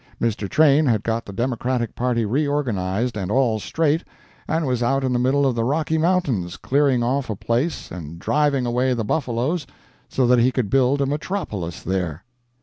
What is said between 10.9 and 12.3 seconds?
a metropolis there.